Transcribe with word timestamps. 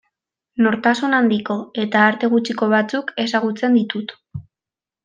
Nortasun 0.67 1.13
handiko 1.17 1.57
eta 1.83 2.01
arte 2.07 2.31
gutxiko 2.33 2.73
batzuk 2.75 3.13
ezagutzen 3.27 3.79
ditut. 3.81 4.19